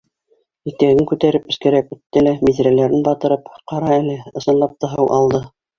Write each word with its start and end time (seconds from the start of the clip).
Итәген 0.71 1.03
күтәреп 1.11 1.45
эскәрәк 1.55 1.93
үтте 1.97 2.25
лә, 2.25 2.35
биҙрәләрен 2.49 3.07
батырып, 3.11 3.55
ҡара 3.75 3.97
әле, 4.01 4.21
ысынлап 4.43 4.77
та, 4.83 4.95
һыу 4.99 5.13
алды. 5.21 5.49